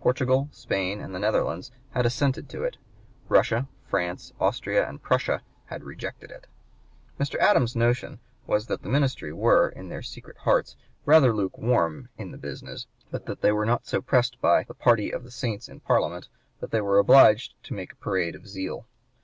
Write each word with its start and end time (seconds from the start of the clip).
Portugal, 0.00 0.48
Spain, 0.50 1.00
and 1.00 1.14
the 1.14 1.18
Netherlands 1.20 1.70
had 1.92 2.04
assented 2.04 2.48
to 2.48 2.64
it; 2.64 2.76
Russia, 3.28 3.68
France, 3.88 4.32
Austria, 4.40 4.84
and 4.84 5.00
Prussia 5.00 5.42
had 5.66 5.84
rejected 5.84 6.28
it. 6.32 6.48
Mr. 7.20 7.36
Adams's 7.38 7.76
notion 7.76 8.18
was 8.48 8.66
that 8.66 8.82
the 8.82 8.88
ministry 8.88 9.32
were, 9.32 9.68
in 9.68 9.88
their 9.88 10.02
secret 10.02 10.38
hearts, 10.38 10.74
rather 11.04 11.32
lukewarm 11.32 12.08
in 12.18 12.32
the 12.32 12.36
business, 12.36 12.88
but 13.12 13.26
that 13.26 13.42
they 13.42 13.52
were 13.52 13.78
so 13.84 14.02
pressed 14.02 14.40
by 14.40 14.64
"the 14.64 14.74
party 14.74 15.12
of 15.12 15.22
the 15.22 15.30
saints 15.30 15.68
in 15.68 15.78
Parliament" 15.78 16.28
that 16.58 16.72
they 16.72 16.80
were 16.80 16.98
obliged 16.98 17.54
to 17.62 17.72
make 17.72 17.92
a 17.92 17.96
parade 17.96 18.34
of 18.34 18.48
zeal. 18.48 18.88